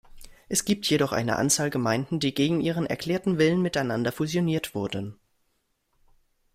[0.49, 5.19] Es gibt jedoch eine Anzahl Gemeinden, die gegen ihren erklärten Willen miteinander fusioniert wurden.